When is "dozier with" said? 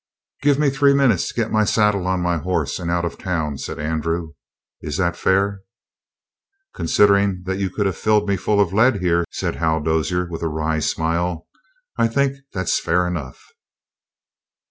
9.79-10.41